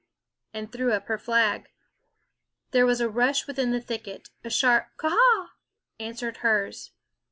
[0.51, 1.69] and threw up her flag.
[2.71, 5.49] There was a rush within the thicket; a sharp k a a h!
[5.99, 6.89] answered hers.